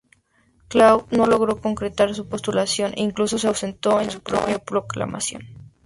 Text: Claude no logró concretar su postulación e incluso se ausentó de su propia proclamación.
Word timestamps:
Claude 0.67 1.05
no 1.15 1.27
logró 1.27 1.61
concretar 1.61 2.15
su 2.15 2.27
postulación 2.27 2.91
e 2.95 3.03
incluso 3.03 3.37
se 3.37 3.47
ausentó 3.49 3.99
de 3.99 4.09
su 4.09 4.19
propia 4.23 4.57
proclamación. 4.57 5.43